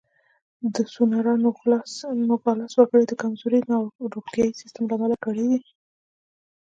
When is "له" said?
4.87-4.93